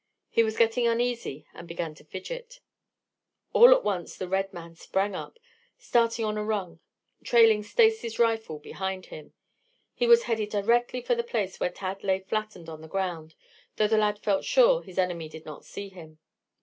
[0.31, 2.59] He was getting uneasy and began to fidget.
[3.53, 5.37] All at once the red man sprang up,
[5.77, 6.79] starting on a run,
[7.23, 9.33] trailing Stacy's rifle behind him.
[9.93, 13.35] He was headed directly for the place where Tad lay flattened on the ground,
[13.75, 16.17] though the lad felt sure his enemy did not see him.